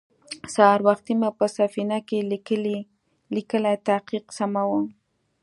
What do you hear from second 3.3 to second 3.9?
ليکلی